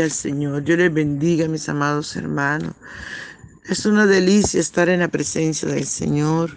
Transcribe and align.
Al 0.00 0.10
Señor. 0.10 0.64
Yo 0.64 0.76
les 0.76 0.92
bendiga, 0.92 1.48
mis 1.48 1.68
amados 1.68 2.16
hermanos. 2.16 2.74
Es 3.68 3.86
una 3.86 4.06
delicia 4.06 4.60
estar 4.60 4.88
en 4.88 5.00
la 5.00 5.08
presencia 5.08 5.68
del 5.68 5.86
Señor. 5.86 6.56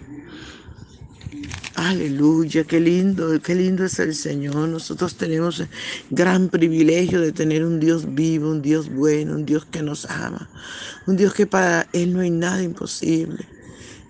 Aleluya, 1.74 2.64
qué 2.64 2.80
lindo, 2.80 3.40
qué 3.40 3.54
lindo 3.54 3.84
es 3.84 3.98
el 4.00 4.14
Señor. 4.14 4.68
Nosotros 4.68 5.14
tenemos 5.14 5.60
el 5.60 5.68
gran 6.10 6.48
privilegio 6.48 7.20
de 7.20 7.30
tener 7.30 7.64
un 7.64 7.78
Dios 7.78 8.14
vivo, 8.14 8.50
un 8.50 8.62
Dios 8.62 8.90
bueno, 8.90 9.36
un 9.36 9.46
Dios 9.46 9.64
que 9.64 9.80
nos 9.80 10.04
ama, 10.06 10.50
un 11.06 11.16
Dios 11.16 11.34
que 11.34 11.46
para 11.46 11.88
Él 11.92 12.14
no 12.14 12.20
hay 12.20 12.30
nada 12.30 12.62
imposible. 12.62 13.46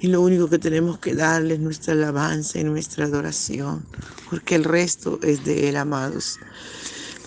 Y 0.01 0.06
lo 0.06 0.23
único 0.23 0.48
que 0.48 0.59
tenemos 0.59 0.98
que 0.98 1.15
darle 1.15 1.55
es 1.55 1.61
nuestra 1.61 1.92
alabanza 1.92 2.59
y 2.59 2.65
nuestra 2.65 3.05
adoración, 3.05 3.84
porque 4.31 4.55
el 4.55 4.65
resto 4.65 5.20
es 5.23 5.45
de 5.45 5.69
Él, 5.69 5.77
amados. 5.77 6.39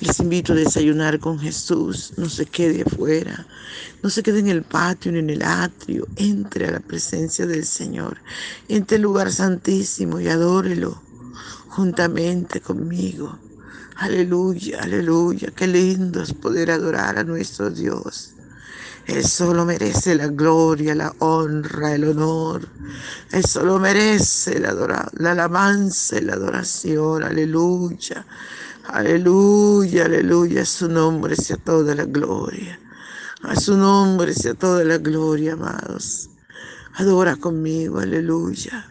Les 0.01 0.19
invito 0.19 0.53
a 0.53 0.55
desayunar 0.55 1.19
con 1.19 1.39
Jesús. 1.39 2.13
No 2.17 2.27
se 2.27 2.45
quede 2.45 2.81
afuera. 2.81 3.45
No 4.03 4.09
se 4.09 4.23
quede 4.23 4.39
en 4.39 4.47
el 4.47 4.63
patio 4.63 5.11
ni 5.11 5.19
en 5.19 5.29
el 5.29 5.43
atrio. 5.43 6.07
Entre 6.15 6.67
a 6.67 6.71
la 6.71 6.79
presencia 6.79 7.45
del 7.45 7.65
Señor. 7.65 8.17
Entre 8.67 8.97
el 8.97 9.03
lugar 9.03 9.31
santísimo 9.31 10.19
y 10.19 10.27
adórelo 10.27 11.01
juntamente 11.71 12.61
conmigo. 12.61 13.37
Aleluya, 13.97 14.81
aleluya. 14.81 15.51
Qué 15.55 15.67
lindo 15.67 16.21
es 16.21 16.33
poder 16.33 16.71
adorar 16.71 17.17
a 17.17 17.23
nuestro 17.23 17.69
Dios. 17.69 18.33
Él 19.07 19.25
solo 19.25 19.65
merece 19.65 20.15
la 20.15 20.27
gloria, 20.27 20.93
la 20.95 21.13
honra, 21.19 21.93
el 21.93 22.05
honor. 22.05 22.67
Él 23.31 23.45
solo 23.45 23.79
merece 23.79 24.59
la, 24.59 24.73
la 25.13 25.31
alabanza 25.31 26.17
y 26.17 26.21
la 26.21 26.33
adoración. 26.33 27.23
Aleluya. 27.23 28.25
Aleluya, 28.91 30.05
aleluya. 30.05 30.63
A 30.63 30.65
su 30.65 30.89
nombre 30.89 31.35
sea 31.37 31.57
toda 31.57 31.95
la 31.95 32.05
gloria. 32.05 32.77
A 33.43 33.55
su 33.55 33.77
nombre 33.77 34.33
sea 34.33 34.53
toda 34.55 34.83
la 34.83 34.97
gloria, 34.99 35.53
amados. 35.53 36.29
Adora 36.95 37.37
conmigo, 37.37 37.99
aleluya. 37.99 38.90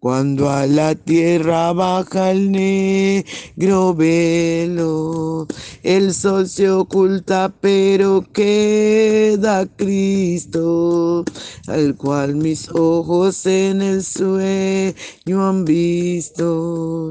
cuando 0.00 0.50
a 0.50 0.66
la 0.66 0.94
tierra 0.94 1.72
baja 1.72 2.30
el 2.30 2.50
negro 2.52 3.94
velo, 3.94 5.46
el 5.82 6.14
sol 6.14 6.48
se 6.48 6.70
oculta, 6.70 7.52
pero 7.60 8.24
queda 8.32 9.66
Cristo, 9.76 11.24
al 11.66 11.96
cual 11.96 12.36
mis 12.36 12.68
ojos 12.70 13.46
en 13.46 13.82
el 13.82 14.02
sueño 14.02 15.48
han 15.48 15.64
visto. 15.64 17.10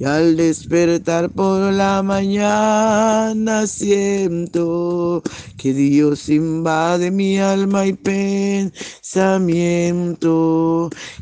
Y 0.00 0.04
al 0.04 0.36
despertar 0.36 1.28
por 1.30 1.72
la 1.72 2.04
mañana 2.04 3.66
siento 3.66 5.24
que 5.56 5.74
Dios 5.74 6.28
invade 6.28 7.10
mi 7.10 7.40
alma 7.40 7.84
y 7.84 7.94
pensamiento. 7.94 8.70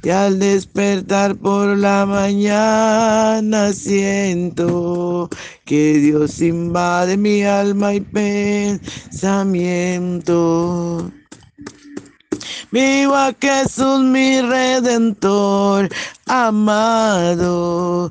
Y 0.03 0.11
al 0.11 0.39
despertar 0.39 1.37
por 1.37 1.79
la 1.79 2.05
mañana 2.05 3.73
siento 3.73 5.31
que 5.65 5.95
Dios 5.95 6.43
invade 6.43 7.17
mi 7.17 7.45
alma 7.45 7.95
y 7.95 8.01
pensamiento. 8.03 9.01
Viva 12.71 13.35
Jesús 13.41 14.01
mi 14.01 14.43
redentor 14.43 15.89
amado, 16.27 18.11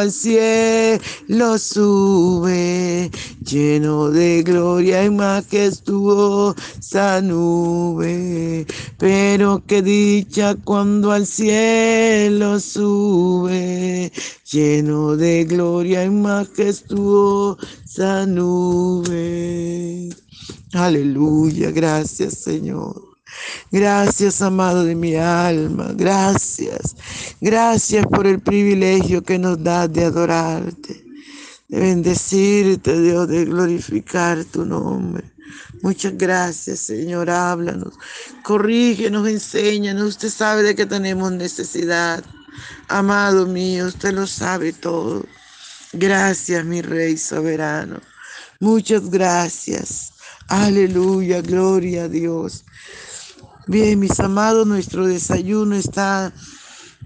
al 0.01 0.11
cielo 0.11 1.57
sube, 1.59 3.09
lleno 3.45 4.09
de 4.09 4.43
gloria 4.43 5.05
y 5.05 5.11
majestuosa 5.11 6.55
nube. 7.21 8.65
Pero 8.97 9.63
qué 9.67 9.81
dicha 9.83 10.55
cuando 10.55 11.11
al 11.11 11.27
cielo 11.27 12.59
sube, 12.59 14.11
lleno 14.51 15.15
de 15.15 15.45
gloria 15.45 16.03
y 16.03 16.09
majestuosa 16.09 17.55
nube. 18.25 20.09
Aleluya, 20.73 21.69
gracias 21.71 22.39
Señor. 22.39 23.10
Gracias, 23.71 24.41
amado 24.41 24.83
de 24.83 24.95
mi 24.95 25.15
alma. 25.15 25.91
Gracias. 25.95 26.95
Gracias 27.39 28.05
por 28.07 28.27
el 28.27 28.39
privilegio 28.39 29.23
que 29.23 29.39
nos 29.39 29.63
das 29.63 29.91
de 29.91 30.05
adorarte, 30.05 31.03
de 31.67 31.79
bendecirte, 31.79 32.99
Dios, 33.01 33.27
de 33.27 33.45
glorificar 33.45 34.43
tu 34.45 34.65
nombre. 34.65 35.23
Muchas 35.81 36.17
gracias, 36.17 36.79
Señor. 36.79 37.29
Háblanos, 37.29 37.93
corrígenos, 38.43 39.27
enséñanos. 39.27 40.09
Usted 40.09 40.29
sabe 40.29 40.63
de 40.63 40.75
que 40.75 40.85
tenemos 40.85 41.31
necesidad. 41.31 42.23
Amado 42.87 43.47
mío, 43.47 43.87
usted 43.87 44.13
lo 44.13 44.27
sabe 44.27 44.73
todo. 44.73 45.25
Gracias, 45.93 46.63
mi 46.65 46.81
Rey 46.81 47.17
soberano. 47.17 47.99
Muchas 48.59 49.09
gracias. 49.09 50.13
Aleluya, 50.47 51.41
gloria 51.41 52.03
a 52.03 52.07
Dios. 52.07 52.63
Bien, 53.67 53.99
mis 53.99 54.19
amados, 54.19 54.65
nuestro 54.65 55.05
desayuno 55.05 55.75
está 55.75 56.33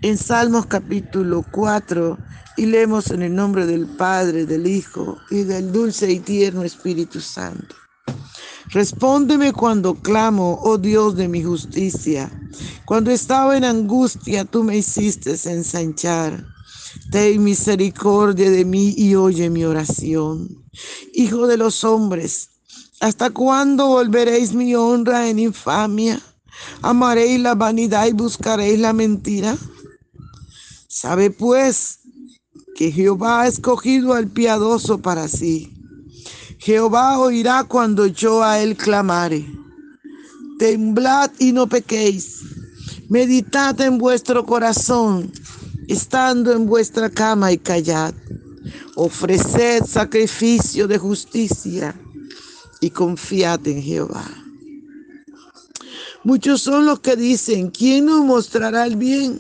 en 0.02 0.18
Salmos 0.18 0.66
capítulo 0.68 1.44
4 1.52 2.18
y 2.56 2.66
leemos 2.66 3.12
en 3.12 3.24
el 3.24 3.36
nombre 3.36 3.66
del 3.66 3.86
Padre, 3.86 4.46
del 4.46 4.66
Hijo 4.66 5.18
y 5.30 5.44
del 5.44 5.74
dulce 5.74 6.10
y 6.10 6.20
tierno 6.20 6.64
Espíritu 6.64 7.20
Santo. 7.20 7.76
Respóndeme 8.70 9.52
cuando 9.52 9.96
clamo, 9.96 10.58
oh 10.64 10.78
Dios 10.78 11.18
de 11.18 11.28
mi 11.28 11.44
justicia. 11.44 12.32
Cuando 12.86 13.12
estaba 13.12 13.58
en 13.58 13.66
angustia, 13.66 14.46
tú 14.46 14.64
me 14.64 14.78
hiciste 14.78 15.36
ensanchar. 15.52 16.46
Ten 17.12 17.44
misericordia 17.44 18.50
de 18.50 18.64
mí 18.64 18.94
y 18.98 19.16
oye 19.16 19.50
mi 19.50 19.66
oración. 19.66 20.64
Hijo 21.14 21.48
de 21.48 21.58
los 21.58 21.84
hombres, 21.84 22.50
¿hasta 23.02 23.30
cuándo 23.30 23.88
volveréis 23.88 24.54
mi 24.54 24.74
honra 24.74 25.28
en 25.28 25.40
infamia? 25.40 26.22
¿Amaréis 26.82 27.40
la 27.40 27.56
vanidad 27.56 28.08
y 28.08 28.12
buscaréis 28.14 28.80
la 28.80 28.94
mentira? 28.94 29.58
Sabe 30.88 31.32
pues 31.32 32.00
que 32.76 32.92
Jehová 32.92 33.42
ha 33.42 33.48
escogido 33.48 34.14
al 34.14 34.28
piadoso 34.28 35.00
para 35.00 35.28
sí. 35.28 35.72
Jehová 36.60 37.20
oirá 37.20 37.64
cuando 37.64 38.06
yo 38.06 38.44
a 38.44 38.60
él 38.60 38.76
clamare. 38.76 39.46
Temblad 40.60 41.32
y 41.40 41.52
no 41.52 41.68
pequéis. 41.68 42.42
Meditad 43.10 43.80
en 43.82 43.98
vuestro 43.98 44.46
corazón, 44.46 45.32
estando 45.88 46.54
en 46.54 46.66
vuestra 46.66 47.10
cama 47.10 47.52
y 47.52 47.58
callad. 47.58 48.14
Ofreced 48.96 49.86
sacrificio 49.86 50.88
de 50.88 50.98
justicia 50.98 51.94
y 52.82 52.90
confiad 52.90 53.68
en 53.68 53.82
Jehová. 53.82 54.45
Muchos 56.26 56.64
son 56.64 56.88
los 56.88 57.02
que 57.02 57.16
dicen, 57.16 57.70
¿quién 57.70 58.06
nos 58.06 58.26
mostrará 58.26 58.88
el 58.88 58.96
bien? 58.96 59.40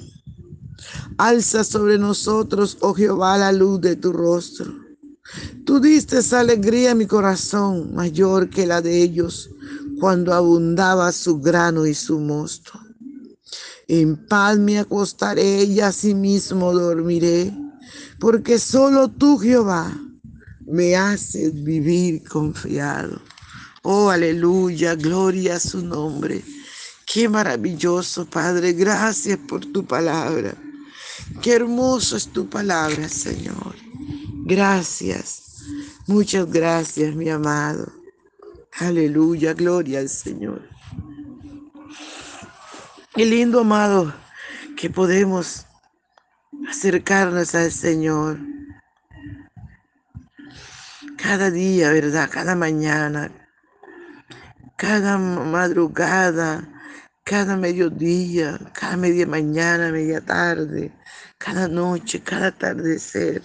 Alza 1.18 1.64
sobre 1.64 1.98
nosotros, 1.98 2.78
oh 2.82 2.94
Jehová, 2.94 3.40
la 3.40 3.52
luz 3.52 3.82
de 3.82 3.96
tu 3.96 4.14
rostro. 4.14 4.72
Tú 5.66 5.80
diste 5.80 6.20
alegría 6.36 6.92
a 6.92 6.96
mi 6.96 7.08
corazón, 7.08 7.96
mayor 7.96 8.52
que 8.52 8.68
la 8.68 8.84
de 8.84 9.02
ellos, 9.02 9.50
cuando 10.00 10.32
abundaba 10.32 11.12
su 11.12 11.40
grano 11.40 11.88
y 11.88 11.96
su 11.96 12.20
mosto. 12.20 12.80
En 13.88 14.16
paz 14.28 14.60
me 14.60 14.78
acostaré 14.78 15.64
y 15.64 15.80
asimismo 15.80 16.72
dormiré, 16.72 17.52
porque 18.20 18.60
solo 18.60 19.08
tú, 19.08 19.40
Jehová, 19.40 19.92
me 20.68 20.96
haces 20.96 21.52
vivir 21.64 22.24
confiado. 22.30 23.20
Oh, 23.81 24.12
aleluya, 24.12 24.94
gloria 24.94 25.56
a 25.56 25.60
su 25.60 25.84
nombre. 25.84 26.44
Qué 27.06 27.30
maravilloso, 27.30 28.25
Padre. 28.25 28.74
Gracias 28.74 29.38
por 29.38 29.66
tu 29.66 29.86
palabra. 29.86 30.54
Qué 31.42 31.54
hermoso 31.54 32.18
es 32.18 32.28
tu 32.28 32.50
palabra, 32.50 33.07
Señor. 33.07 33.75
Gracias. 34.46 35.63
Muchas 36.07 36.52
gracias, 36.52 37.16
mi 37.16 37.30
amado. 37.30 37.92
Aleluya, 38.80 39.54
gloria 39.54 40.00
al 40.00 40.10
Señor. 40.10 40.68
Qué 43.16 43.25
lindo, 43.25 43.62
amado, 43.62 44.13
que 44.75 44.90
podemos 44.90 45.66
acercarnos 46.69 47.56
al 47.56 47.72
Señor. 47.72 48.38
Cada 51.18 51.50
día, 51.50 51.92
¿verdad? 51.92 52.30
Cada 52.30 52.56
mañana, 52.56 53.31
cada 54.75 55.18
madrugada, 55.18 56.68
cada 57.25 57.57
mediodía, 57.57 58.60
cada 58.74 58.95
media 58.98 59.25
mañana, 59.25 59.92
media 59.92 60.22
tarde, 60.22 60.92
cada 61.39 61.68
noche, 61.68 62.22
cada 62.22 62.48
atardecer. 62.48 63.42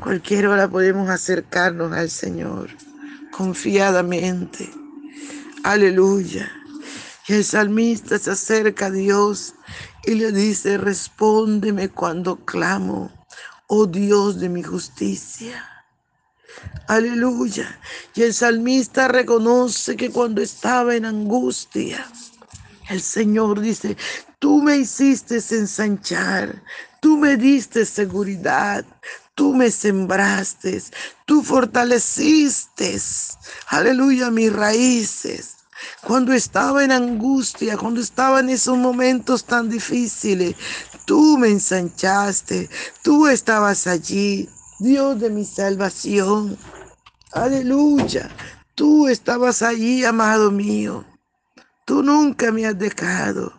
Cualquier 0.00 0.48
hora 0.48 0.66
podemos 0.66 1.08
acercarnos 1.08 1.92
al 1.92 2.10
Señor 2.10 2.68
confiadamente. 3.30 4.68
Aleluya. 5.62 6.50
Y 7.28 7.34
el 7.34 7.44
salmista 7.44 8.18
se 8.18 8.32
acerca 8.32 8.86
a 8.86 8.90
Dios 8.90 9.54
y 10.04 10.16
le 10.16 10.32
dice, 10.32 10.76
respóndeme 10.76 11.88
cuando 11.88 12.44
clamo, 12.44 13.12
oh 13.68 13.86
Dios 13.86 14.40
de 14.40 14.48
mi 14.48 14.64
justicia. 14.64 15.64
Aleluya. 16.88 17.78
Y 18.16 18.22
el 18.22 18.34
salmista 18.34 19.06
reconoce 19.06 19.96
que 19.96 20.10
cuando 20.10 20.42
estaba 20.42 20.96
en 20.96 21.04
angustia, 21.04 22.04
el 22.90 23.00
Señor 23.00 23.60
dice, 23.60 23.96
tú 24.40 24.62
me 24.62 24.76
hiciste 24.76 25.36
ensanchar, 25.36 26.62
tú 27.00 27.16
me 27.16 27.36
diste 27.36 27.86
seguridad, 27.86 28.84
tú 29.36 29.54
me 29.54 29.70
sembraste, 29.70 30.82
tú 31.24 31.42
fortaleciste, 31.42 33.00
aleluya, 33.68 34.30
mis 34.32 34.52
raíces. 34.52 35.54
Cuando 36.04 36.32
estaba 36.32 36.82
en 36.84 36.90
angustia, 36.90 37.78
cuando 37.78 38.00
estaba 38.00 38.40
en 38.40 38.50
esos 38.50 38.76
momentos 38.76 39.44
tan 39.44 39.70
difíciles, 39.70 40.56
tú 41.06 41.38
me 41.38 41.48
ensanchaste, 41.48 42.68
tú 43.02 43.28
estabas 43.28 43.86
allí, 43.86 44.48
Dios 44.80 45.20
de 45.20 45.30
mi 45.30 45.44
salvación. 45.44 46.58
Aleluya, 47.32 48.28
tú 48.74 49.06
estabas 49.06 49.62
allí, 49.62 50.04
amado 50.04 50.50
mío. 50.50 51.04
Tú 51.90 52.04
nunca 52.04 52.52
me 52.52 52.66
has 52.66 52.78
dejado. 52.78 53.52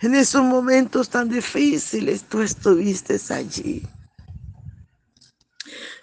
En 0.00 0.14
esos 0.14 0.44
momentos 0.44 1.08
tan 1.08 1.28
difíciles 1.28 2.22
tú 2.22 2.40
estuviste 2.40 3.18
allí. 3.30 3.82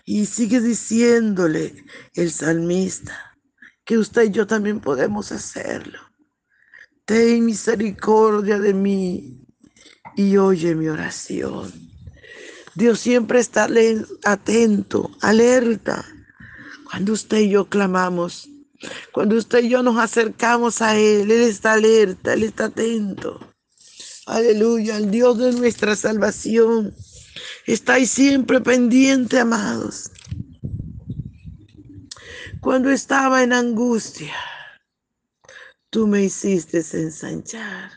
Y 0.04 0.26
sigue 0.26 0.60
diciéndole 0.60 1.86
el 2.14 2.30
salmista 2.30 3.38
que 3.86 3.98
usted 3.98 4.24
y 4.24 4.32
yo 4.32 4.46
también 4.46 4.82
podemos 4.82 5.32
hacerlo. 5.32 5.98
Ten 7.06 7.46
misericordia 7.46 8.60
de 8.60 8.74
mí 8.74 9.48
y 10.18 10.36
oye 10.36 10.76
mi 10.76 10.90
oración. 10.90 11.72
Dios 12.76 13.00
siempre 13.00 13.40
está 13.40 13.70
atento, 14.26 15.10
alerta. 15.22 16.04
Cuando 16.84 17.14
usted 17.14 17.38
y 17.38 17.52
yo 17.52 17.70
clamamos, 17.70 18.50
cuando 19.12 19.36
usted 19.36 19.64
y 19.64 19.70
yo 19.70 19.84
nos 19.84 19.98
acercamos 19.98 20.82
a 20.82 20.98
Él, 20.98 21.32
Él 21.32 21.42
está 21.42 21.74
alerta, 21.74 22.34
Él 22.34 22.44
está 22.44 22.66
atento. 22.66 23.40
Aleluya, 24.26 24.98
el 24.98 25.12
Dios 25.12 25.38
de 25.38 25.52
nuestra 25.52 25.96
salvación. 25.96 26.96
Está 27.66 27.96
ahí 27.96 28.06
siempre 28.06 28.62
pendiente, 28.62 29.40
amados. 29.40 30.12
Cuando 32.62 32.90
estaba 32.90 33.44
en 33.44 33.52
angustia, 33.52 34.34
tú 35.90 36.08
me 36.08 36.24
hiciste 36.24 36.78
ensanchar. 36.94 37.92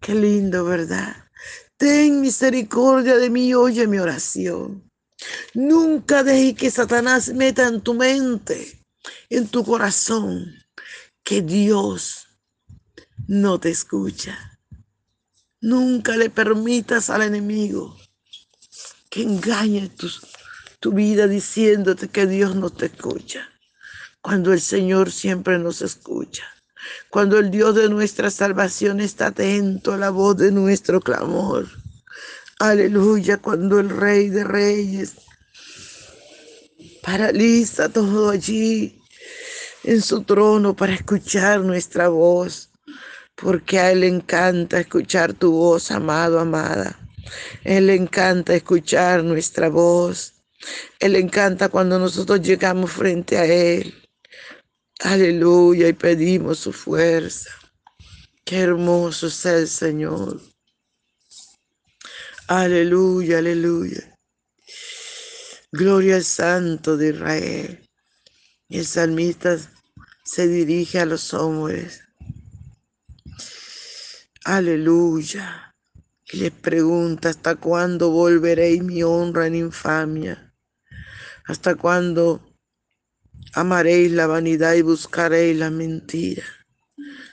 Qué 0.00 0.14
lindo, 0.14 0.64
¿verdad? 0.64 1.16
Ten 1.78 2.20
misericordia 2.20 3.16
de 3.16 3.28
mí, 3.30 3.54
oye 3.54 3.86
mi 3.86 3.98
oración. 3.98 4.85
Nunca 5.54 6.22
dejes 6.22 6.54
que 6.54 6.70
Satanás 6.70 7.28
meta 7.32 7.66
en 7.68 7.80
tu 7.80 7.94
mente, 7.94 8.82
en 9.30 9.48
tu 9.48 9.64
corazón, 9.64 10.54
que 11.22 11.42
Dios 11.42 12.26
no 13.26 13.58
te 13.58 13.70
escucha. 13.70 14.60
Nunca 15.60 16.16
le 16.16 16.30
permitas 16.30 17.10
al 17.10 17.22
enemigo 17.22 17.96
que 19.10 19.22
engañe 19.22 19.88
tu, 19.88 20.08
tu 20.80 20.92
vida 20.92 21.26
diciéndote 21.26 22.08
que 22.08 22.26
Dios 22.26 22.54
no 22.54 22.70
te 22.70 22.86
escucha, 22.86 23.48
cuando 24.20 24.52
el 24.52 24.60
Señor 24.60 25.10
siempre 25.10 25.58
nos 25.58 25.82
escucha. 25.82 26.44
Cuando 27.10 27.38
el 27.38 27.50
Dios 27.50 27.74
de 27.74 27.88
nuestra 27.88 28.30
salvación 28.30 29.00
está 29.00 29.28
atento 29.28 29.92
a 29.92 29.96
la 29.96 30.10
voz 30.10 30.36
de 30.36 30.52
nuestro 30.52 31.00
clamor. 31.00 31.66
Aleluya, 32.58 33.36
cuando 33.36 33.78
el 33.78 33.90
Rey 33.90 34.30
de 34.30 34.42
Reyes 34.42 35.16
paraliza 37.02 37.90
todo 37.90 38.30
allí 38.30 38.98
en 39.84 40.00
su 40.00 40.22
trono 40.22 40.74
para 40.74 40.94
escuchar 40.94 41.60
nuestra 41.60 42.08
voz, 42.08 42.70
porque 43.34 43.78
a 43.78 43.92
Él 43.92 44.00
le 44.00 44.08
encanta 44.08 44.80
escuchar 44.80 45.34
tu 45.34 45.52
voz, 45.52 45.90
amado, 45.90 46.40
amada. 46.40 46.98
Él 47.62 47.88
le 47.88 47.94
encanta 47.94 48.54
escuchar 48.54 49.22
nuestra 49.22 49.68
voz. 49.68 50.32
Él 50.98 51.12
le 51.12 51.18
encanta 51.18 51.68
cuando 51.68 51.98
nosotros 51.98 52.40
llegamos 52.40 52.90
frente 52.90 53.36
a 53.36 53.44
Él. 53.44 53.94
Aleluya, 55.00 55.88
y 55.88 55.92
pedimos 55.92 56.60
su 56.60 56.72
fuerza. 56.72 57.50
Qué 58.46 58.60
hermoso 58.60 59.26
es 59.26 59.44
el 59.44 59.68
Señor. 59.68 60.55
Aleluya, 62.48 63.38
aleluya. 63.38 64.16
Gloria 65.72 66.14
al 66.14 66.22
Santo 66.22 66.96
de 66.96 67.08
Israel. 67.08 67.90
El 68.68 68.86
salmista 68.86 69.58
se 70.22 70.46
dirige 70.46 71.00
a 71.00 71.06
los 71.06 71.34
hombres. 71.34 72.02
Aleluya. 74.44 75.74
Y 76.30 76.36
les 76.36 76.52
pregunta, 76.52 77.30
¿hasta 77.30 77.56
cuándo 77.56 78.10
volveréis 78.10 78.80
mi 78.80 79.02
honra 79.02 79.48
en 79.48 79.56
infamia? 79.56 80.54
¿Hasta 81.46 81.74
cuándo 81.74 82.40
amaréis 83.54 84.12
la 84.12 84.28
vanidad 84.28 84.74
y 84.74 84.82
buscaréis 84.82 85.58
la 85.58 85.70
mentira? 85.70 86.44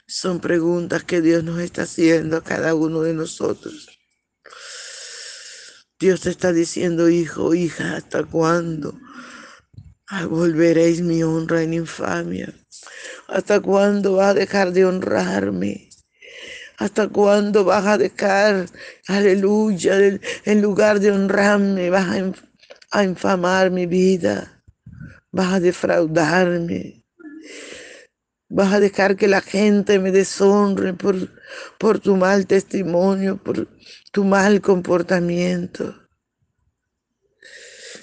Son 0.08 0.39
preguntas 0.39 1.03
que 1.03 1.22
Dios 1.22 1.43
nos 1.43 1.60
está 1.60 1.84
haciendo 1.84 2.38
a 2.38 2.43
cada 2.43 2.74
uno 2.74 3.01
de 3.01 3.13
nosotros. 3.13 3.92
Dios 6.03 6.19
te 6.19 6.31
está 6.31 6.51
diciendo, 6.51 7.07
hijo, 7.07 7.55
hija, 7.55 7.95
¿hasta 7.95 8.25
cuándo 8.25 9.00
volveréis 10.29 11.00
mi 11.00 11.24
honra 11.24 11.62
en 11.63 11.74
infamia? 11.74 12.53
¿Hasta 13.29 13.62
cuándo 13.62 14.17
vas 14.17 14.31
a 14.31 14.33
dejar 14.33 14.74
de 14.74 14.83
honrarme? 14.83 15.89
¿Hasta 16.77 17.07
cuándo 17.07 17.63
vas 17.63 17.86
a 17.86 17.98
dejar, 17.98 18.65
aleluya, 19.07 20.19
en 20.43 20.62
lugar 20.62 21.00
de 21.00 21.12
honrarme, 21.12 21.89
vas 21.89 22.10
a, 22.10 23.00
a 23.00 23.03
infamar 23.05 23.72
mi 23.72 23.86
vida? 23.86 24.62
Vas 25.31 25.53
a 25.53 25.60
defraudarme. 25.62 27.02
Vas 28.55 28.72
a 28.72 28.79
dejar 28.79 29.15
que 29.15 29.27
la 29.27 29.41
gente 29.41 29.98
me 29.98 30.12
deshonre 30.12 30.93
por, 30.93 31.15
por 31.79 32.00
tu 32.00 32.15
mal 32.15 32.45
testimonio, 32.45 33.41
por 33.41 33.67
tu 34.12 34.24
mal 34.24 34.62
comportamiento. 34.62 35.95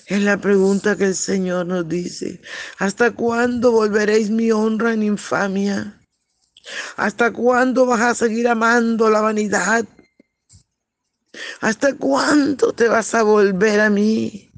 Es 0.07 0.21
la 0.23 0.38
pregunta 0.38 0.97
que 0.97 1.04
el 1.04 1.14
Señor 1.14 1.66
nos 1.66 1.88
dice. 1.88 2.40
¿Hasta 2.78 3.12
cuándo 3.12 3.71
volveréis 3.71 4.28
mi 4.30 4.50
honra 4.50 4.92
en 4.92 5.04
infamia? 5.04 6.00
¿Hasta 6.97 7.33
cuándo 7.33 7.87
vas 7.87 8.00
a 8.00 8.14
seguir 8.16 8.49
amando 8.49 9.09
la 9.09 9.21
vanidad? 9.21 9.85
¿Hasta 11.61 11.97
cuándo 11.97 12.73
te 12.73 12.88
vas 12.88 13.14
a 13.14 13.23
volver 13.23 13.78
a 13.78 13.88
mí? 13.88 14.50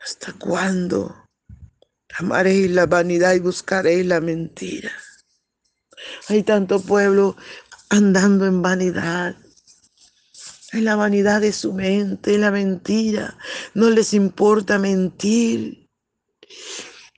¿Hasta 0.00 0.32
cuándo 0.32 1.27
amaréis 2.18 2.70
la 2.70 2.86
vanidad 2.86 3.34
y 3.34 3.40
buscaréis 3.40 4.06
la 4.06 4.20
mentira? 4.20 4.90
Hay 6.28 6.42
tanto 6.42 6.80
pueblo 6.80 7.36
andando 7.90 8.46
en 8.46 8.62
vanidad 8.62 9.36
en 10.72 10.84
la 10.84 10.96
vanidad 10.96 11.40
de 11.40 11.52
su 11.52 11.72
mente, 11.72 12.34
en 12.34 12.42
la 12.42 12.50
mentira. 12.50 13.36
No 13.74 13.90
les 13.90 14.12
importa 14.14 14.78
mentir. 14.78 15.88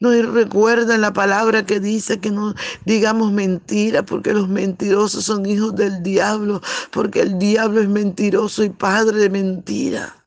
No 0.00 0.10
recuerdan 0.32 1.02
la 1.02 1.12
palabra 1.12 1.66
que 1.66 1.78
dice 1.78 2.20
que 2.20 2.30
no 2.30 2.54
digamos 2.86 3.32
mentira, 3.32 4.02
porque 4.02 4.32
los 4.32 4.48
mentirosos 4.48 5.24
son 5.24 5.44
hijos 5.44 5.76
del 5.76 6.02
diablo, 6.02 6.62
porque 6.90 7.20
el 7.20 7.38
diablo 7.38 7.82
es 7.82 7.88
mentiroso 7.88 8.64
y 8.64 8.70
padre 8.70 9.18
de 9.18 9.30
mentira. 9.30 10.19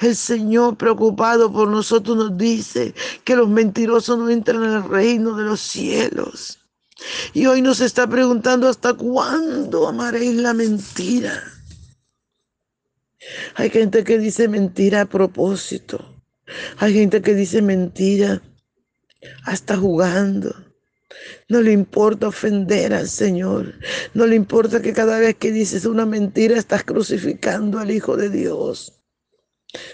El 0.00 0.16
Señor 0.16 0.76
preocupado 0.76 1.52
por 1.52 1.68
nosotros 1.68 2.16
nos 2.16 2.36
dice 2.36 2.94
que 3.24 3.36
los 3.36 3.48
mentirosos 3.48 4.18
no 4.18 4.30
entran 4.30 4.64
en 4.64 4.70
el 4.70 4.88
reino 4.88 5.36
de 5.36 5.44
los 5.44 5.60
cielos. 5.60 6.58
Y 7.32 7.46
hoy 7.46 7.62
nos 7.62 7.80
está 7.80 8.08
preguntando 8.08 8.68
hasta 8.68 8.94
cuándo 8.94 9.86
amaréis 9.86 10.34
la 10.34 10.54
mentira. 10.54 11.42
Hay 13.54 13.70
gente 13.70 14.04
que 14.04 14.18
dice 14.18 14.48
mentira 14.48 15.02
a 15.02 15.06
propósito. 15.06 16.22
Hay 16.78 16.94
gente 16.94 17.20
que 17.22 17.34
dice 17.34 17.62
mentira 17.62 18.42
hasta 19.44 19.76
jugando. 19.76 20.54
No 21.48 21.60
le 21.60 21.72
importa 21.72 22.28
ofender 22.28 22.94
al 22.94 23.08
Señor. 23.08 23.74
No 24.14 24.26
le 24.26 24.36
importa 24.36 24.80
que 24.80 24.92
cada 24.92 25.18
vez 25.18 25.36
que 25.36 25.52
dices 25.52 25.84
una 25.84 26.06
mentira 26.06 26.58
estás 26.58 26.84
crucificando 26.84 27.78
al 27.78 27.90
Hijo 27.90 28.16
de 28.16 28.30
Dios. 28.30 28.97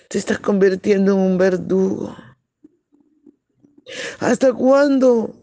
Te 0.09 0.19
estás 0.19 0.39
convirtiendo 0.39 1.13
en 1.13 1.19
un 1.19 1.39
verdugo. 1.39 2.17
¿Hasta 4.21 4.53
cuándo? 4.53 5.35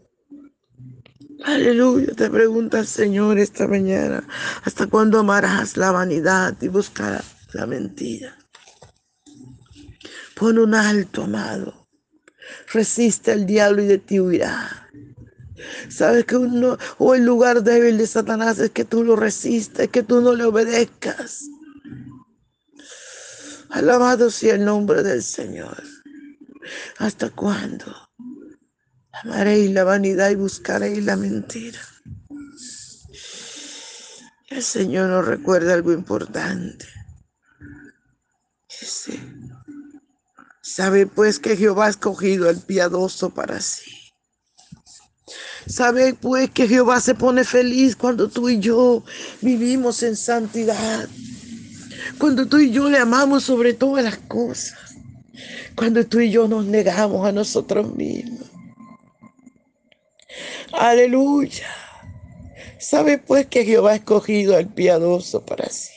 Aleluya, 1.44 2.14
te 2.14 2.30
pregunta 2.30 2.78
el 2.78 2.86
Señor 2.86 3.38
esta 3.38 3.66
mañana. 3.66 4.26
¿Hasta 4.64 4.86
cuándo 4.86 5.18
amarás 5.18 5.76
la 5.76 5.90
vanidad 5.90 6.56
y 6.60 6.68
buscarás? 6.68 7.32
la 7.52 7.66
mentira. 7.66 8.36
Pon 10.34 10.58
un 10.58 10.74
alto, 10.74 11.24
amado. 11.24 11.88
Resiste 12.72 13.32
al 13.32 13.46
diablo 13.46 13.82
y 13.82 13.86
de 13.86 13.98
ti 13.98 14.20
huirá. 14.20 14.88
Sabes 15.88 16.24
que 16.24 16.36
uno, 16.36 16.78
o 16.98 17.14
el 17.14 17.24
lugar 17.24 17.62
débil 17.62 17.98
de 17.98 18.06
Satanás 18.06 18.58
es 18.58 18.70
que 18.70 18.84
tú 18.84 19.04
lo 19.04 19.14
resistes, 19.16 19.88
que 19.88 20.02
tú 20.02 20.20
no 20.20 20.34
le 20.34 20.44
obedezcas. 20.44 21.44
Alabado 23.72 24.30
sea 24.30 24.56
el 24.56 24.66
nombre 24.66 25.02
del 25.02 25.22
Señor. 25.22 25.82
¿Hasta 26.98 27.30
cuándo? 27.30 27.86
Amaréis 29.12 29.70
la 29.70 29.82
vanidad 29.84 30.28
y 30.30 30.34
buscaréis 30.34 31.02
la 31.02 31.16
mentira. 31.16 31.80
El 34.48 34.62
Señor 34.62 35.08
nos 35.08 35.26
recuerda 35.26 35.72
algo 35.72 35.94
importante. 35.94 36.86
Sabe 40.60 41.06
pues 41.06 41.38
que 41.38 41.56
Jehová 41.56 41.86
ha 41.86 41.90
escogido 41.90 42.50
al 42.50 42.60
piadoso 42.60 43.30
para 43.30 43.58
sí. 43.60 44.12
Sabe 45.66 46.12
pues 46.12 46.50
que 46.50 46.68
Jehová 46.68 47.00
se 47.00 47.14
pone 47.14 47.44
feliz 47.44 47.96
cuando 47.96 48.28
tú 48.28 48.50
y 48.50 48.58
yo 48.58 49.02
vivimos 49.40 50.02
en 50.02 50.16
santidad. 50.16 51.08
Cuando 52.18 52.46
tú 52.46 52.58
y 52.58 52.70
yo 52.70 52.88
le 52.88 52.98
amamos 52.98 53.44
sobre 53.44 53.74
todas 53.74 54.04
las 54.04 54.18
cosas. 54.18 54.78
Cuando 55.74 56.06
tú 56.06 56.20
y 56.20 56.30
yo 56.30 56.48
nos 56.48 56.64
negamos 56.64 57.26
a 57.26 57.32
nosotros 57.32 57.94
mismos. 57.94 58.50
Aleluya. 60.72 61.66
Sabe 62.78 63.18
pues 63.18 63.46
que 63.46 63.64
Jehová 63.64 63.92
ha 63.92 63.96
escogido 63.96 64.56
al 64.56 64.68
piadoso 64.68 65.44
para 65.44 65.68
sí 65.68 65.92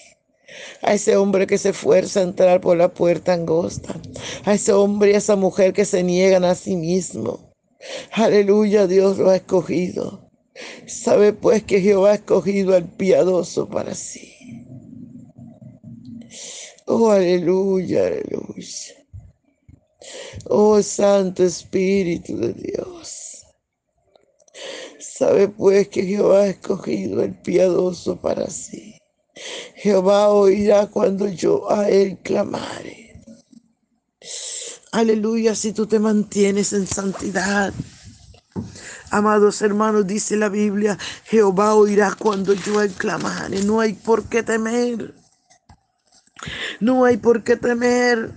a 0.82 0.94
ese 0.94 1.18
hombre 1.18 1.48
que 1.48 1.58
se 1.58 1.70
esfuerza 1.70 2.20
a 2.20 2.24
entrar 2.24 2.62
por 2.62 2.78
la 2.78 2.94
puerta 2.94 3.34
angosta, 3.34 3.96
a 4.46 4.54
ese 4.54 4.74
hombre 4.74 5.12
y 5.12 5.14
a 5.16 5.18
esa 5.18 5.36
mujer 5.36 5.74
que 5.74 5.86
se 5.86 6.04
niegan 6.04 6.44
a 6.44 6.56
sí 6.56 6.76
mismo. 6.76 7.52
Aleluya, 8.12 8.88
Dios 8.88 9.18
lo 9.18 9.30
ha 9.30 9.36
escogido. 9.36 10.30
Sabe 10.88 11.34
pues 11.34 11.64
que 11.64 11.82
Jehová 11.82 12.12
ha 12.12 12.16
escogido 12.16 12.76
al 12.76 12.86
piadoso 12.86 13.68
para 13.68 13.94
sí. 13.96 14.35
Oh, 16.88 17.10
aleluya, 17.10 18.06
aleluya. 18.08 19.06
Oh, 20.46 20.82
Santo 20.84 21.44
Espíritu 21.44 22.38
de 22.38 22.54
Dios. 22.54 23.44
Sabe 25.00 25.48
pues 25.48 25.88
que 25.90 26.04
Jehová 26.04 26.42
ha 26.42 26.48
escogido 26.48 27.24
al 27.24 27.42
piadoso 27.42 28.22
para 28.22 28.48
sí. 28.50 29.00
Jehová 29.76 30.30
oirá 30.30 30.88
cuando 30.88 31.28
yo 31.28 31.72
a 31.72 31.90
él 31.90 32.20
clamare. 32.22 33.24
Aleluya, 34.92 35.56
si 35.56 35.74
tú 35.74 35.88
te 35.88 36.00
mantienes 36.00 36.72
en 36.74 36.86
santidad. 36.86 37.74
Amados 39.10 39.62
hermanos, 39.62 40.06
dice 40.06 40.38
la 40.38 40.50
Biblia, 40.50 40.98
Jehová 41.26 41.74
oirá 41.74 42.16
cuando 42.18 42.54
yo 42.54 42.80
a 42.80 42.86
él 42.86 42.92
clamare. 42.92 43.64
No 43.64 43.80
hay 43.80 43.94
por 43.94 44.30
qué 44.30 44.44
temer. 44.44 45.25
No 46.80 47.06
hay 47.06 47.18
por 47.18 47.44
qué 47.44 47.56
temer. 47.56 48.32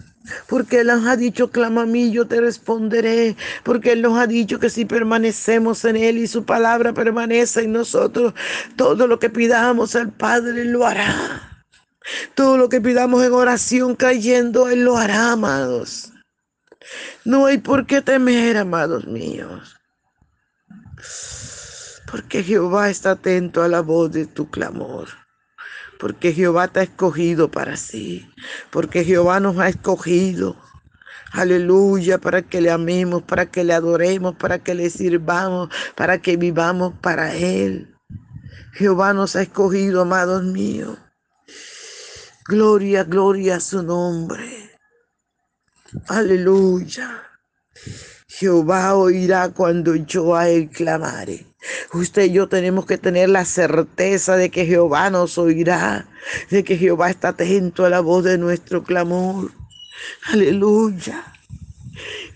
Porque 0.46 0.80
Él 0.80 0.88
nos 0.88 1.06
ha 1.06 1.16
dicho, 1.16 1.50
clama 1.50 1.82
a 1.82 1.86
mí, 1.86 2.10
yo 2.10 2.26
te 2.26 2.40
responderé. 2.40 3.36
Porque 3.62 3.92
Él 3.92 4.02
nos 4.02 4.18
ha 4.18 4.26
dicho 4.26 4.58
que 4.58 4.70
si 4.70 4.84
permanecemos 4.84 5.84
en 5.84 5.96
Él 5.96 6.18
y 6.18 6.26
su 6.26 6.44
palabra 6.44 6.92
permanece 6.92 7.62
en 7.62 7.72
nosotros, 7.72 8.34
todo 8.76 9.06
lo 9.06 9.18
que 9.18 9.30
pidamos 9.30 9.96
al 9.96 10.12
Padre 10.12 10.64
lo 10.64 10.86
hará. 10.86 11.64
Todo 12.34 12.56
lo 12.56 12.68
que 12.68 12.80
pidamos 12.80 13.24
en 13.24 13.32
oración 13.32 13.94
cayendo, 13.94 14.68
Él 14.68 14.84
lo 14.84 14.96
hará, 14.96 15.32
amados. 15.32 16.12
No 17.24 17.46
hay 17.46 17.58
por 17.58 17.86
qué 17.86 18.00
temer, 18.00 18.56
amados 18.56 19.06
míos. 19.06 19.76
Porque 22.10 22.42
Jehová 22.42 22.88
está 22.88 23.12
atento 23.12 23.62
a 23.62 23.68
la 23.68 23.80
voz 23.80 24.10
de 24.12 24.26
tu 24.26 24.50
clamor 24.50 25.08
porque 25.98 26.32
Jehová 26.32 26.68
te 26.68 26.80
ha 26.80 26.82
escogido 26.84 27.50
para 27.50 27.76
sí, 27.76 28.30
porque 28.70 29.04
Jehová 29.04 29.40
nos 29.40 29.58
ha 29.58 29.68
escogido. 29.68 30.56
Aleluya, 31.32 32.18
para 32.18 32.42
que 32.42 32.60
le 32.60 32.70
amemos, 32.70 33.22
para 33.22 33.46
que 33.46 33.62
le 33.62 33.74
adoremos, 33.74 34.34
para 34.36 34.60
que 34.60 34.74
le 34.74 34.88
sirvamos, 34.88 35.68
para 35.94 36.18
que 36.18 36.36
vivamos 36.36 36.94
para 37.00 37.34
Él. 37.34 37.94
Jehová 38.72 39.12
nos 39.12 39.36
ha 39.36 39.42
escogido, 39.42 40.02
amados 40.02 40.42
míos. 40.44 40.96
Gloria, 42.46 43.04
gloria 43.04 43.56
a 43.56 43.60
su 43.60 43.82
nombre. 43.82 44.70
Aleluya. 46.06 47.22
Jehová 48.26 48.94
oirá 48.94 49.50
cuando 49.50 49.96
yo 49.96 50.36
a 50.36 50.48
él 50.48 50.70
clamare. 50.70 51.47
Usted 51.92 52.24
y 52.24 52.32
yo 52.32 52.48
tenemos 52.48 52.86
que 52.86 52.98
tener 52.98 53.28
la 53.28 53.44
certeza 53.44 54.36
de 54.36 54.50
que 54.50 54.66
Jehová 54.66 55.10
nos 55.10 55.38
oirá, 55.38 56.06
de 56.50 56.62
que 56.64 56.76
Jehová 56.76 57.10
está 57.10 57.28
atento 57.28 57.84
a 57.84 57.90
la 57.90 58.00
voz 58.00 58.24
de 58.24 58.38
nuestro 58.38 58.84
clamor. 58.84 59.52
Aleluya. 60.26 61.32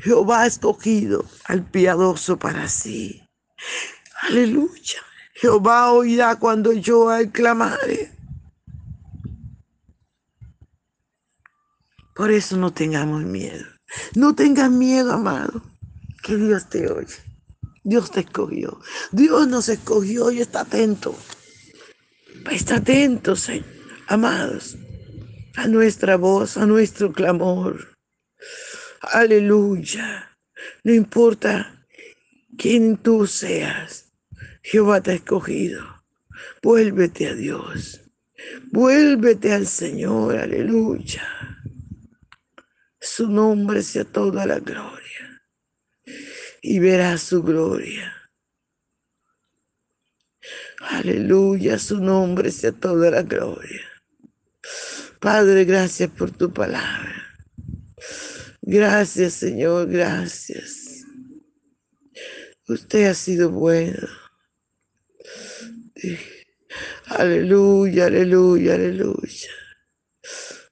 Jehová 0.01 0.43
ha 0.43 0.47
escogido 0.47 1.25
al 1.45 1.65
piadoso 1.65 2.39
para 2.39 2.69
sí. 2.69 3.23
Aleluya. 4.23 5.01
Jehová 5.35 5.93
oirá 5.93 6.37
cuando 6.37 6.73
yo 6.73 7.09
a 7.09 7.21
él 7.21 7.31
clamare. 7.31 8.11
Por 12.15 12.31
eso 12.31 12.57
no 12.57 12.73
tengamos 12.73 13.23
miedo. 13.23 13.65
No 14.15 14.35
tengas 14.35 14.71
miedo, 14.71 15.13
amado, 15.13 15.63
que 16.23 16.37
Dios 16.37 16.69
te 16.69 16.91
oye. 16.91 17.32
Dios 17.85 18.11
te 18.11 18.21
escogió. 18.21 18.81
Dios 19.11 19.49
nos 19.49 19.69
escogió 19.69 20.31
y 20.31 20.41
está 20.41 20.61
atento. 20.61 21.17
Está 22.51 22.77
atento, 22.77 23.37
Señor, 23.37 23.65
amados, 24.09 24.77
a 25.57 25.67
nuestra 25.69 26.17
voz, 26.17 26.57
a 26.57 26.67
nuestro 26.67 27.13
clamor. 27.13 27.97
Aleluya. 29.01 30.37
No 30.85 30.93
importa 30.93 31.87
quién 32.57 32.97
tú 32.97 33.27
seas, 33.27 34.13
Jehová 34.63 35.01
te 35.01 35.13
ha 35.13 35.15
escogido. 35.15 36.05
Vuélvete 36.63 37.29
a 37.29 37.35
Dios. 37.35 38.01
Vuélvete 38.71 39.53
al 39.53 39.67
Señor. 39.67 40.37
Aleluya. 40.37 41.23
Su 43.01 43.29
nombre 43.29 43.83
sea 43.83 44.05
toda 44.05 44.47
la 44.47 44.61
gloria. 44.61 45.32
Y 46.63 46.79
verás 46.79 47.23
su 47.23 47.43
gloria. 47.43 48.15
Aleluya, 50.81 51.79
su 51.79 52.01
nombre 52.01 52.51
sea 52.51 52.73
toda 52.73 53.11
la 53.11 53.23
gloria. 53.23 53.83
Padre, 55.21 55.65
gracias 55.65 56.11
por 56.11 56.31
tu 56.31 56.53
palabra. 56.53 57.23
Gracias, 58.63 59.35
Señor, 59.35 59.89
gracias. 59.89 61.05
Usted 62.69 63.07
ha 63.07 63.15
sido 63.15 63.51
bueno. 63.51 64.09
Aleluya, 67.07 68.07
aleluya, 68.07 68.75
aleluya. 68.75 69.51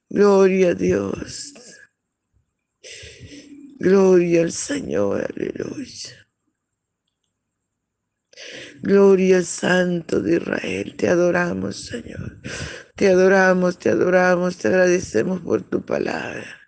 Gloria 0.08 0.70
a 0.70 0.74
Dios. 0.74 1.49
Gloria 3.80 4.42
al 4.42 4.52
Señor, 4.52 5.26
aleluya. 5.34 6.28
Gloria 8.82 9.38
al 9.38 9.46
Santo 9.46 10.20
de 10.20 10.36
Israel. 10.36 10.96
Te 10.98 11.08
adoramos, 11.08 11.86
Señor. 11.86 12.42
Te 12.94 13.08
adoramos, 13.08 13.78
te 13.78 13.88
adoramos, 13.88 14.58
te 14.58 14.68
agradecemos 14.68 15.40
por 15.40 15.62
tu 15.62 15.82
palabra. 15.82 16.60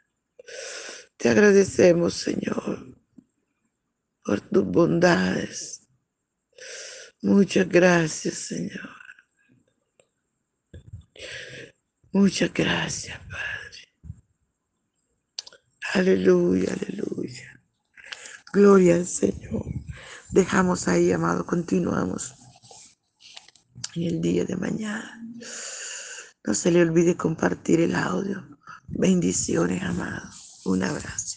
Te 1.19 1.29
agradecemos, 1.29 2.15
Señor, 2.15 2.99
por 4.25 4.41
tus 4.41 4.65
bondades. 4.65 5.87
Muchas 7.21 7.69
gracias, 7.69 8.35
Señor. 8.37 8.89
Muchas 12.11 12.51
gracias, 12.55 13.19
Padre. 13.19 13.62
Aleluya, 15.95 16.73
aleluya. 16.73 17.61
Gloria 18.51 18.95
al 18.95 19.07
Señor. 19.07 19.67
Dejamos 20.31 20.89
ahí, 20.89 21.13
amado. 21.13 21.45
Continuamos 21.45 22.35
en 23.95 24.03
el 24.05 24.23
día 24.23 24.45
de 24.47 24.57
mañana. 24.57 25.23
No 26.45 26.55
se 26.55 26.71
le 26.71 26.81
olvide 26.81 27.17
compartir 27.17 27.81
el 27.81 27.95
audio. 27.95 28.43
Bendiciones, 28.89 29.83
amado. 29.83 30.31
Un 30.65 30.83
abrazo. 30.83 31.32